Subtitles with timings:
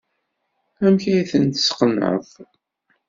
[0.85, 2.27] Amek ay ten-tesqenɛeḍ?